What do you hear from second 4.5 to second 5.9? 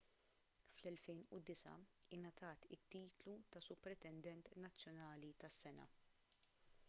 nazzjonali tas-sena